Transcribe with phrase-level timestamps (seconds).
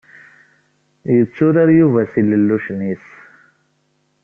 [1.17, 3.07] Yetturar Yuba s yilellucen-is.